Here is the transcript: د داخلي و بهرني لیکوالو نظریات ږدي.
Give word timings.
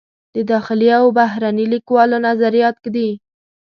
د 0.35 0.37
داخلي 0.51 0.89
و 1.05 1.09
بهرني 1.19 1.65
لیکوالو 1.73 2.17
نظریات 2.27 2.75
ږدي. 2.83 3.09